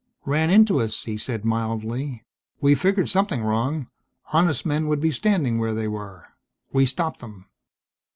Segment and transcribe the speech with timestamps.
[0.25, 2.23] "Ran into us," he said mildly.
[2.59, 3.85] "We figured something wrong
[4.33, 6.25] honest men would be standing where they were.
[6.73, 7.45] We stopped them."